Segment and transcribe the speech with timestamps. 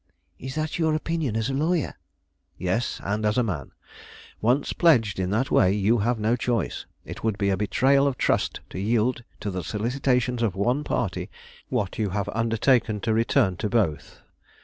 [0.39, 1.93] "Is that your opinion as a lawyer?"
[2.57, 3.71] "Yes, and as a man.
[4.41, 6.87] Once pledged in that way, you have no choice.
[7.05, 11.29] It would be a betrayal of trust to yield to the solicitations of one party
[11.69, 14.21] what you have undertaken to return to both.